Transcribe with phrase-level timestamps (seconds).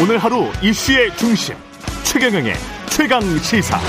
[0.00, 1.56] 오늘 하루 이슈의 중심
[2.04, 2.54] 최경영의
[2.88, 3.80] 최강 시사.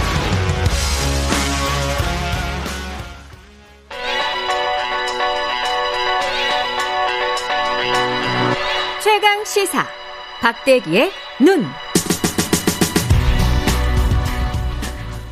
[9.03, 9.85] 최강 시사
[10.41, 11.11] 박대기의
[11.41, 11.63] 눈.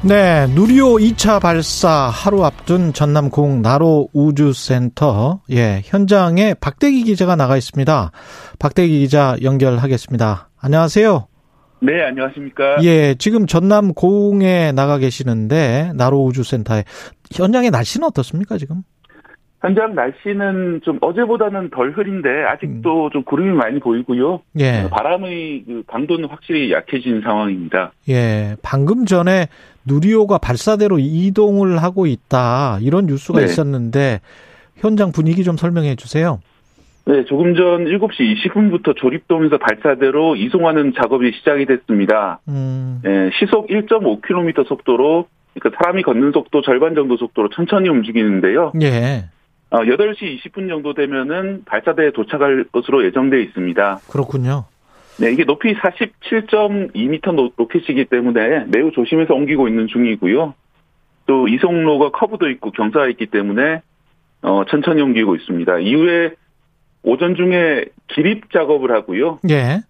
[0.04, 7.57] 네, 누리호 2차 발사 하루 앞둔 전남 공 나로 우주센터 예, 현장에 박대기 기자가 나가
[7.57, 8.12] 있습니다.
[8.60, 10.46] 박대기 기자 연결하겠습니다.
[10.60, 11.28] 안녕하세요.
[11.79, 12.84] 네, 안녕하십니까?
[12.84, 16.83] 예, 지금 전남공에 나가 계시는데 나로 우주센터에
[17.32, 18.82] 현장의 날씨는 어떻습니까, 지금?
[19.61, 23.10] 현장 날씨는 좀 어제보다는 덜 흐린데 아직도 음.
[23.11, 24.42] 좀 구름이 많이 보이고요.
[24.60, 24.88] 예.
[24.89, 27.92] 바람의 그 강도는 확실히 약해진 상황입니다.
[28.10, 28.55] 예.
[28.61, 29.47] 방금 전에
[29.86, 33.45] 누리호가 발사대로 이동을 하고 있다 이런 뉴스가 네.
[33.45, 34.22] 있었는데
[34.75, 36.39] 현장 분위기 좀 설명해 주세요.
[37.08, 42.41] 네, 조금 전 7시 20분부터 조립도면서 발사대로 이송하는 작업이 시작이 됐습니다.
[42.50, 43.00] 음.
[43.02, 48.73] 네, 시속 1.5km 속도로 그러니까 사람이 걷는 속도 절반 정도 속도로 천천히 움직이는데요.
[48.81, 49.30] 예.
[49.69, 54.00] 어, 8시 20분 정도 되면은 발사대에 도착할 것으로 예정되어 있습니다.
[54.11, 54.66] 그렇군요.
[55.17, 60.53] 네, 이게 높이 47.2m 로켓이기 때문에 매우 조심해서 옮기고 있는 중이고요.
[61.25, 63.81] 또 이송로가 커브도 있고 경사가 있기 때문에
[64.41, 65.80] 어, 천천히 옮기고 있습니다.
[65.80, 66.33] 이후에
[67.08, 69.39] 오전 중에 기립 작업을 하고요.
[69.50, 69.81] 예.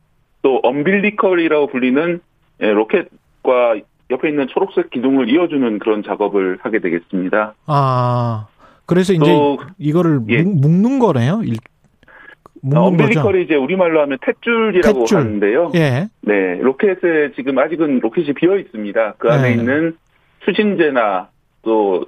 [0.43, 2.19] 또 umbilical이라고 불리는
[2.61, 3.77] 예, 로켓과
[4.11, 7.55] 옆에 있는 초록색 기둥을 이어주는 그런 작업을 하게 되겠습니다.
[7.65, 8.47] 아,
[8.85, 9.35] 그래서 이제
[9.79, 10.43] 이거를 예.
[10.43, 11.41] 묶는 거네요.
[12.61, 15.15] 묶는 umbilical이 이제 우리말로 하면 탯줄이라고 탯줄.
[15.15, 15.71] 하는데요.
[15.75, 16.07] 예.
[16.21, 19.15] 네, 로켓에 지금 아직은 로켓이 비어 있습니다.
[19.17, 19.53] 그 안에 예.
[19.53, 19.97] 있는
[20.45, 21.29] 추진제나
[21.63, 22.05] 또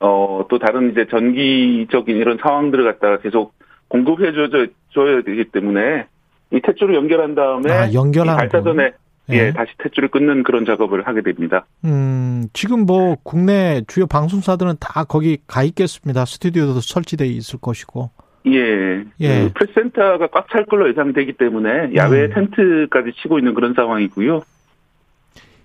[0.00, 3.57] 어, 또 다른 이제 전기적인 이런 상황들을 갖다가 계속
[3.88, 6.06] 공급해 줘야 되기 때문에
[6.52, 8.92] 이 탯줄을 연결한 다음에 아, 연결한 발사전에
[9.30, 11.66] 예, 예, 다시 탯줄을 끊는 그런 작업을 하게 됩니다.
[11.84, 16.24] 음, 지금 뭐 국내 주요 방송사들은 다 거기 가 있겠습니다.
[16.24, 18.10] 스튜디오도 설치돼 있을 것이고.
[18.46, 19.04] 예.
[19.20, 19.42] 예.
[19.42, 22.30] 그 프레센터가 꽉 찰 걸로 예상되기 때문에 야외 음.
[22.30, 24.42] 텐트까지 치고 있는 그런 상황이고요.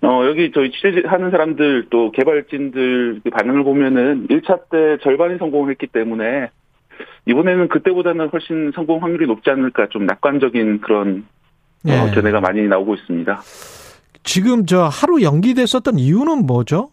[0.02, 5.86] 어, 여기 저희 취재하는 사람들 또 개발진들 그 반응을 보면은 1차 때 절반이 성공을 했기
[5.86, 6.50] 때문에
[7.26, 11.26] 이번에는 그때보다는 훨씬 성공 확률이 높지 않을까 좀 낙관적인 그런
[11.86, 11.98] 어, 예.
[11.98, 13.40] 어, 견해가 많이 나오고 있습니다.
[14.22, 16.90] 지금 저 하루 연기됐었던 이유는 뭐죠?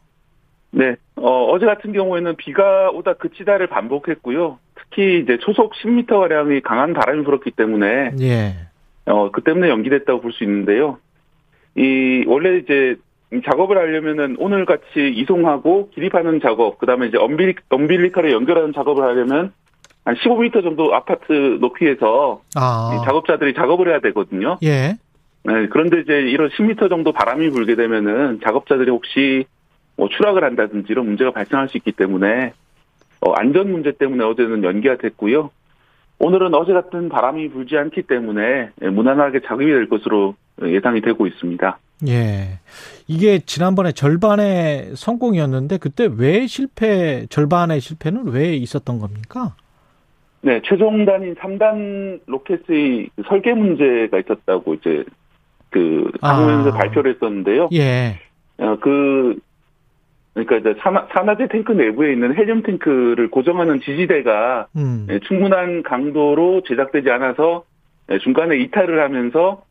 [0.71, 4.59] 네, 어, 어제 같은 경우에는 비가 오다 그치다를 반복했고요.
[4.75, 8.55] 특히 이제 초속 10m 가량의 강한 바람이 불었기 때문에 예.
[9.05, 10.97] 어, 그 때문에 연기됐다고 볼 수 있는데요.
[11.75, 12.95] 이 원래 이제
[13.45, 19.53] 작업을 하려면은 오늘 같이 이송하고 기립하는 작업, 그다음에 이제 엄빌리 엄빌리컬에 연결하는 작업을 하려면
[20.03, 23.01] 한 15m 정도 아파트 높이에서 아.
[23.05, 24.57] 작업자들이 작업을 해야 되거든요.
[24.63, 24.97] 예.
[25.43, 29.45] 네, 그런데 이제 이런 10m 정도 바람이 불게 되면은 작업자들이 혹시
[29.95, 32.53] 뭐 추락을 한다든지 이런 문제가 발생할 수 있기 때문에
[33.21, 35.51] 어, 안전 문제 때문에 어제는 연기가 됐고요.
[36.19, 41.79] 오늘은 어제 같은 바람이 불지 않기 때문에 무난하게 작업이 될 것으로 예상이 되고 있습니다.
[42.07, 42.59] 예.
[43.07, 49.55] 이게 지난번에 절반의 성공이었는데 그때 왜 실패, 절반의 실패는 왜 있었던 겁니까?
[50.41, 55.03] 네, 최종 단인 3단 로켓의 그 설계 문제가 있었다고 이제
[55.69, 56.73] 그 상무에서 아.
[56.73, 57.69] 발표를 했었는데요.
[57.73, 58.19] 예.
[58.57, 59.39] 어, 그
[60.33, 65.07] 그러니까 이제 산화, 산화 제 탱크 내부에 있는 헬륨 탱크를 고정하는 지지대가 음.
[65.09, 67.63] 예, 충분한 강도로 제작되지 않아서
[68.09, 69.63] 예, 중간에 이탈을 하면서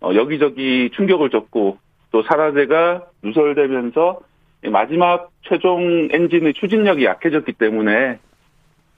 [0.00, 1.78] 어, 여기저기 충격을 줬고
[2.10, 4.20] 또 산화제가 누설되면서
[4.64, 8.18] 마지막 최종 엔진의 추진력이 약해졌기 때문에 어,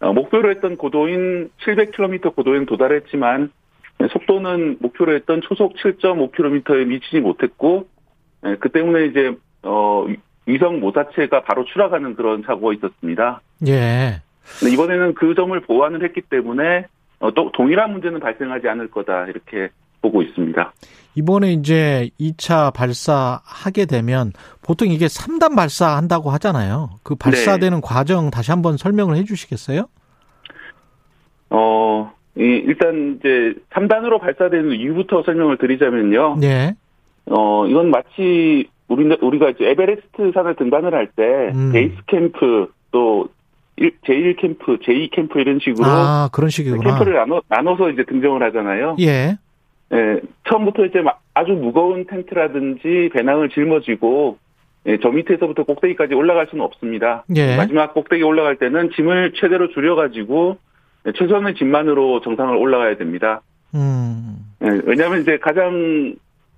[0.00, 3.50] 목표로 했던 고도인 700km 고도엔 도달했지만
[4.12, 7.86] 속도는 목표로 했던 초속 7.5km에 미치지 못했고
[8.46, 10.06] 예, 그 때문에 이제 어
[10.46, 13.42] 위성 모사체가 바로 추락하는 그런 사고가 있었습니다.
[13.66, 14.22] 예.
[14.72, 16.86] 이번에는 그 점을 보완을 했기 때문에
[17.20, 19.68] 어, 또 동일한 문제는 발생하지 않을 거다 이렇게
[20.02, 20.72] 보고 있습니다.
[21.14, 24.32] 이번에 이제 2차 발사하게 되면
[24.62, 26.91] 보통 이게 3단 발사한다고 하잖아요.
[27.02, 27.80] 그 발사되는 네.
[27.82, 29.86] 과정 다시 한번 설명을 해 주시겠어요?
[31.50, 36.36] 어, 일단 이제 3단으로 발사되는 이유부터 설명을 드리자면요.
[36.41, 36.74] 네.
[37.26, 41.22] 어, 이건 마치 우리, 우리가 이제 에베레스트 산을 등반을 할때
[41.54, 41.72] 음.
[41.72, 43.28] 베이스 캠프 또
[43.78, 46.82] 제1 캠프, 제2 캠프 이런 식으로 아, 그런 식이구나.
[46.82, 48.96] 캠프를 나눠, 나눠서 이제 등정을 하잖아요.
[49.00, 49.38] 예.
[49.92, 51.03] 예, 처음부터 이제
[51.34, 54.39] 아주 무거운 텐트라든지 배낭을 짊어지고
[54.87, 57.25] 예, 저 밑에서부터 꼭대기까지 올라갈 수는 없습니다.
[57.34, 57.57] 예.
[57.57, 60.59] 마지막 꼭대기 올라갈 때는 짐을 최대로 줄여가지고
[61.16, 63.42] 최소한의 짐만으로 정상을 올라가야 됩니다.
[63.75, 64.37] 음.
[64.60, 66.15] 네, 왜냐하면 이제 가장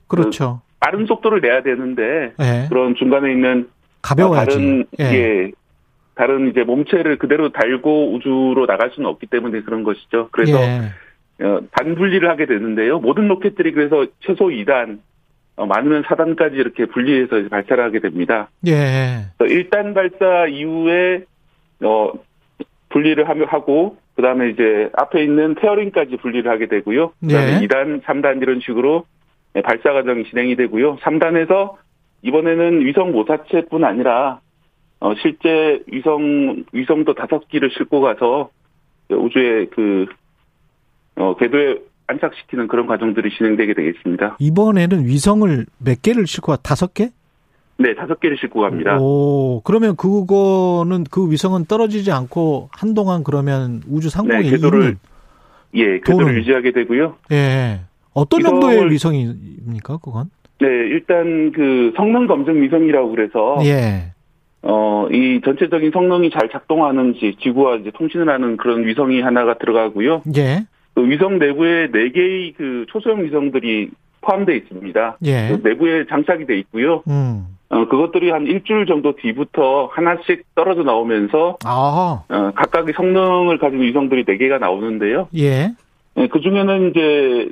[0.08, 0.60] 그렇죠.
[0.64, 2.66] 그 빠른 속도를 내야 되는데 네.
[2.68, 3.68] 그런 중간에 있는
[4.02, 4.50] 가벼워야지.
[4.50, 5.04] 다른 예.
[5.04, 5.52] 예.
[6.14, 10.28] 다른 이제 몸체를 그대로 달고 우주로 나갈 수는 없기 때문에 그런 것이죠.
[10.32, 10.78] 그래서 예.
[10.78, 10.82] 어,
[11.38, 12.98] 반분리를 하게 되는데요.
[12.98, 14.98] 모든 로켓들이 그래서 최소 2단,
[15.56, 18.48] 어, 많으면 4단까지 이렇게 분리해서 발사를 하게 됩니다.
[18.66, 19.26] 예.
[19.38, 21.24] 1단 발사 이후에
[21.82, 22.12] 어
[22.90, 27.12] 분리를 하고 그다음에 이제 앞에 있는 페어링까지 분리를 하게 되고요.
[27.20, 27.66] 그다음에 예.
[27.66, 29.04] 2단, 3단 이런 식으로
[29.64, 30.96] 발사 과정이 진행이 되고요.
[30.98, 31.76] 3단에서
[32.22, 34.40] 이번에는 위성 모사체뿐 아니라
[35.00, 38.50] 어 실제 위성 위성도 다섯 기를 싣고 가서
[39.10, 40.06] 우주에 그
[41.16, 44.36] 어, 궤도에 안착시키는 그런 과정들이 진행되게 되겠습니다.
[44.38, 46.56] 이번에는 위성을 몇 개를 싣고 가?
[46.56, 47.10] 다섯 개?
[47.78, 48.98] 네, 다섯 개를 싣고 갑니다.
[49.00, 54.96] 오, 그러면 그거는 그 위성은 떨어지지 않고 한동안 그러면 우주 상공에 네, 궤도를
[55.74, 56.38] 예, 궤도를 도는.
[56.40, 57.16] 유지하게 되고요.
[57.32, 57.80] 예.
[58.12, 60.30] 어떤 정도의 위성입니까, 그건?
[60.60, 64.12] 네, 일단 그 성능 검증 위성이라고 그래서 예.
[64.60, 70.22] 어, 이 전체적인 성능이 잘 작동하는지 지구와 이제 통신을 하는 그런 위성이 하나가 들어가고요.
[70.36, 70.66] 예.
[70.94, 73.90] 그 위성 내부에 네 개의 그 초소형 위성들이
[74.20, 75.18] 포함되어 있습니다.
[75.24, 75.48] 예.
[75.48, 77.02] 그 내부에 장착이 돼 있고요.
[77.08, 77.46] 음.
[77.68, 82.22] 어, 그것들이 한 일주일 정도 뒤부터 하나씩 떨어져 나오면서 아.
[82.28, 85.28] 어, 각각의 성능을 가진 위성들이 네 개가 나오는데요.
[85.36, 85.72] 예.
[86.14, 87.50] 네, 그 중에는 이제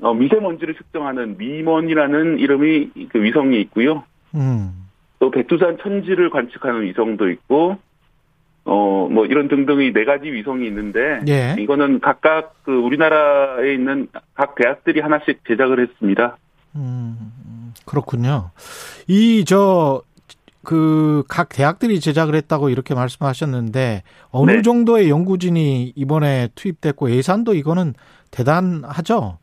[0.00, 4.02] 어, 미세먼지를 측정하는 미먼이라는 이름이 그 위성이 있고요.
[4.34, 4.72] 음.
[5.20, 7.78] 또 백두산 천지를 관측하는 위성도 있고
[8.64, 11.54] 어, 뭐 이런 등등의 네 가지 위성이 있는데 예.
[11.58, 16.36] 이거는 각각 그 우리나라에 있는 각 대학들이 하나씩 제작을 했습니다.
[16.76, 18.50] 음, 그렇군요.
[19.08, 20.02] 이 저
[20.64, 24.62] 그 각 대학들이 제작을 했다고 이렇게 말씀하셨는데 어느 네.
[24.62, 27.92] 정도의 연구진이 이번에 투입됐고 예산도 이거는
[28.30, 29.38] 대단하죠?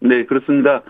[0.00, 0.82] 네, 그렇습니다.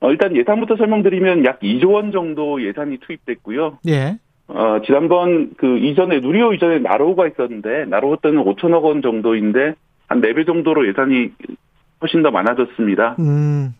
[0.00, 3.78] 어, 일단 예산부터 설명드리면 약 2조 원 정도 예산이 투입됐고요.
[3.88, 4.18] 예.
[4.48, 9.74] 어, 지난번 그 이전에 누리호 이전에 나로우가 있었는데 나로우 때는 5천억 원 정도인데
[10.06, 11.30] 한 4배 정도로 예산이
[12.02, 13.16] 훨씬 더 많아졌습니다.
[13.18, 13.74] 음.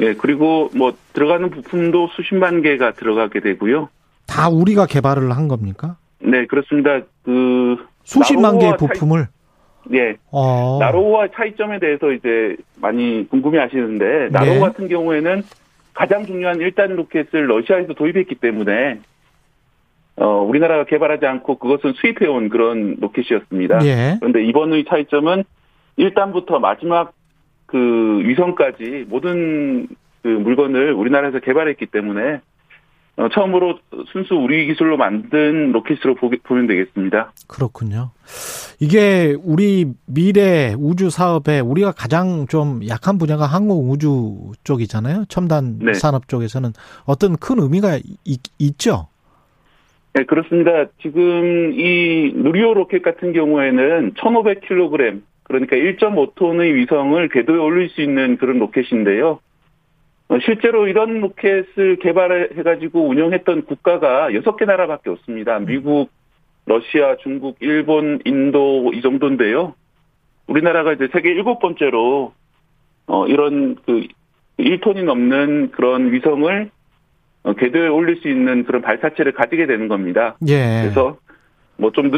[0.00, 3.88] 예, 그리고 뭐 들어가는 부품도 수십만 개가 들어가게 되고요.
[4.26, 5.96] 다 우리가 개발을 한 겁니까?
[6.20, 7.00] 네, 그렇습니다.
[7.24, 9.28] 그 수십만 개의 부품을
[9.88, 10.16] 차이, 예.
[10.30, 10.78] 어.
[10.80, 14.60] 나로우와 차이점에 대해서 이제 많이 궁금해 하시는데 나로우 네.
[14.60, 15.42] 같은 경우에는
[15.92, 19.00] 가장 중요한 1단 로켓을 러시아에서 도입했기 때문에
[20.16, 23.84] 어, 우리나라가 개발하지 않고 그것을 수입해온 그런 로켓이었습니다.
[23.84, 24.16] 예.
[24.20, 25.44] 그런데 이번의 차이점은
[25.98, 27.12] 1단부터 마지막
[27.66, 29.88] 그 위성까지 모든
[30.22, 32.40] 그 물건을 우리나라에서 개발했기 때문에
[33.16, 33.78] 어, 처음으로
[34.10, 37.32] 순수 우리 기술로 만든 로켓으로 보게, 보면 되겠습니다.
[37.46, 38.10] 그렇군요.
[38.80, 45.26] 이게 우리 미래 우주 사업에 우리가 가장 좀 약한 분야가 항공 우주 쪽이잖아요.
[45.28, 45.94] 첨단 네.
[45.94, 46.72] 산업 쪽에서는
[47.04, 49.06] 어떤 큰 의미가 있, 있죠.
[50.14, 50.86] 네, 그렇습니다.
[51.02, 58.60] 지금 이 누리호 로켓 같은 경우에는 1,500kg, 그러니까 1.5톤의 위성을 궤도에 올릴 수 있는 그런
[58.60, 59.40] 로켓인데요.
[60.28, 65.58] 어, 실제로 이런 로켓을 개발해가지고 운영했던 국가가 6개 나라밖에 없습니다.
[65.58, 66.10] 미국,
[66.66, 69.74] 러시아, 중국, 일본, 인도 이 정도인데요.
[70.46, 72.32] 우리나라가 이제 세계 일곱 번째로
[73.06, 74.06] 어 이런 그
[74.58, 76.73] 1톤이 넘는 그런 위성을 어,
[77.52, 80.36] 궤도에 올릴 수 있는 그런 발사체를 가지게 되는 겁니다.
[80.48, 80.80] 예.
[80.82, 81.16] 그래서
[81.76, 82.10] 뭐좀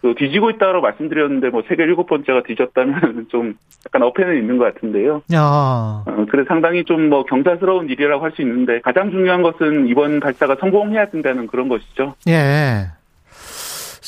[0.00, 3.54] 그 뒤지고 있다고 말씀드렸는데 뭐 세계 일곱 번째가 뒤졌다면 좀
[3.86, 5.22] 약간 어폐는 있는 것 같은데요.
[5.32, 5.40] 야.
[5.42, 10.56] 어, 그래 상당히 좀 뭐 경사스러운 일이라고 할 수 있는데 가장 중요한 것은 이번 발사가
[10.58, 12.14] 성공해야 된다는 그런 것이죠.
[12.28, 12.86] 예.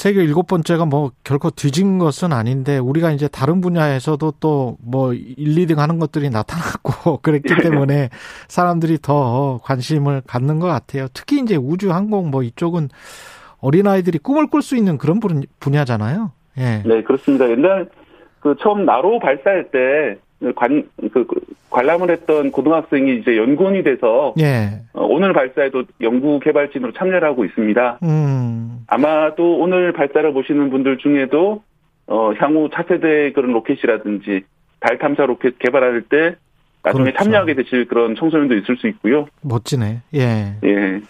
[0.04, 5.76] 세계 일곱 번째가 뭐 결코 뒤진 것은 아닌데 우리가 이제 다른 분야에서도 또뭐 1, 2등
[5.76, 7.62] 하는 것들이 나타났고 그랬기 예.
[7.62, 8.10] 때문에
[8.48, 11.06] 사람들이 더 관심을 갖는 것 같아요.
[11.14, 12.90] 특히 이제 우주 항공 뭐 이쪽은
[13.60, 15.20] 어린아이들이 꿈을 꿀 수 있는 그런
[15.58, 16.32] 분야잖아요.
[16.58, 16.82] 예.
[16.84, 17.48] 네, 그렇습니다.
[17.48, 17.88] 옛날
[18.40, 20.18] 그 처음 나로 발사할 때
[20.52, 24.34] 관, 그, 그, 관람을 했던 고등학생이 이제 연구원이 돼서.
[24.38, 24.80] 예.
[24.92, 27.98] 어, 오늘 발사에도 연구 개발진으로 참여를 하고 있습니다.
[28.02, 28.84] 음.
[28.86, 31.62] 아마도 오늘 발사를 보시는 분들 중에도,
[32.06, 34.42] 어, 향후 차세대 그런 로켓이라든지
[34.80, 36.36] 달 탐사 로켓 개발할 때
[36.82, 37.24] 나중에 그렇죠.
[37.24, 39.26] 참여하게 되실 그런 청소년도 있을 수 있고요.
[39.40, 40.02] 멋지네.
[40.14, 40.56] 예.
[40.62, 41.00] 예.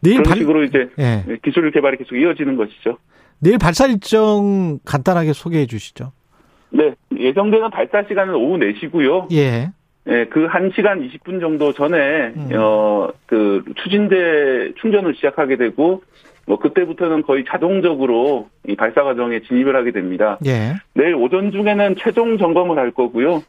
[0.00, 0.36] 내일 그런 발...
[0.38, 1.24] 식으로 이제 예.
[1.42, 2.98] 기술 개발이 계속 이어지는 것이죠.
[3.40, 6.12] 내일 발사 일정 간단하게 소개해 주시죠.
[6.70, 9.32] 네, 예정되는 발사 시간은 오후 4시고요.
[9.32, 9.70] 예.
[10.08, 12.50] 예, 그 1시간 20분 정도 전에 음.
[12.54, 16.02] 어그 추진대 충전을 시작하게 되고
[16.46, 20.38] 뭐 그때부터는 거의 자동적으로 이 발사 과정에 진입을 하게 됩니다.
[20.46, 20.74] 예.
[20.94, 23.42] 내일 오전 중에는 최종 점검을 할 거고요.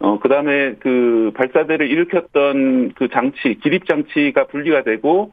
[0.00, 5.30] 어, 그 다음에 그 발사대를 일으켰던 그 장치, 기립 장치가 분리가 되고,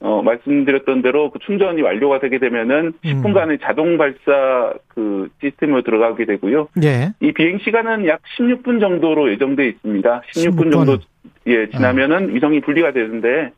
[0.00, 3.58] 어, 말씀드렸던 대로 그 충전이 완료가 되게 되면은 10분간의 음.
[3.60, 6.68] 자동 발사 그 시스템으로 들어가게 되고요.
[6.82, 7.12] 예.
[7.20, 10.22] 이 비행 시간은 약 16분 정도로 예정돼 있습니다.
[10.34, 10.72] 16분, 16분.
[10.72, 10.98] 정도
[11.46, 12.32] 예, 지나면은 어.
[12.32, 13.52] 위성이 분리가 되는데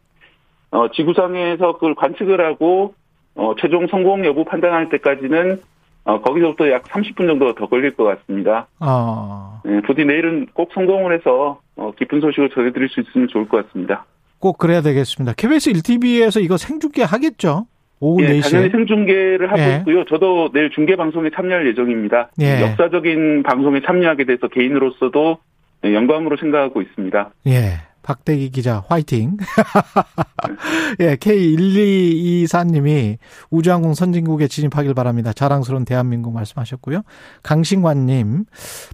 [0.73, 2.95] 어, 지구상에서 그걸 관측을 하고
[3.37, 5.61] 어, 최종 성공 여부 판단할 때까지는
[6.05, 8.67] 어, 거기서부터 약 30분 정도 더 걸릴 것 같습니다.
[8.81, 9.61] 아.
[9.65, 14.05] 네, 부디 내일은 꼭 성공을 해서 어, 깊은 소식을 전해드릴 수 있으면 좋을 것 같습니다.
[14.43, 15.35] 꼭 그래야 되겠습니다.
[15.37, 17.69] KBS 1TV에서 이거 생중계 하겠죠?
[18.01, 18.51] 오후 예, 4시에.
[18.51, 19.77] 당연히 생중계를 하고 예.
[19.79, 20.05] 있고요.
[20.07, 22.29] 저도 내일 중계 방송에 참여할 예정입니다.
[22.41, 22.61] 예.
[22.61, 25.39] 역사적인 방송에 참여하게 돼서 개인으로서도
[25.85, 27.31] 영광으로 생각하고 있습니다.
[27.47, 27.75] 예.
[28.03, 29.37] 박대기 기자 화이팅.
[30.99, 33.19] 예, K1224님이
[33.51, 35.33] 우주항공 선진국에 진입하길 바랍니다.
[35.33, 37.03] 자랑스러운 대한민국 말씀하셨고요.
[37.45, 38.47] 강신관님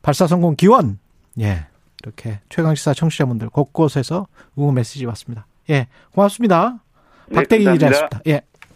[0.02, 0.98] 발사 성공 기원.
[1.40, 1.60] 예,
[2.02, 4.26] 이렇게 최강시사 청취자분들 곳곳에서
[4.58, 5.46] 응원 메시지 왔습니다.
[5.70, 6.80] 예, 고맙습니다.
[7.28, 8.20] 네, 박대기 기자였습니다.
[8.26, 8.42] 예.